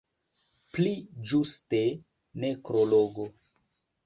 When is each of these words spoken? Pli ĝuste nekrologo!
Pli 0.77 0.93
ĝuste 1.33 1.83
nekrologo! 2.45 3.29